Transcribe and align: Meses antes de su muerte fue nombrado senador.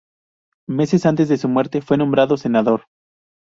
Meses 0.67 1.05
antes 1.05 1.29
de 1.29 1.37
su 1.37 1.47
muerte 1.47 1.79
fue 1.79 1.95
nombrado 1.95 2.35
senador. 2.35 2.85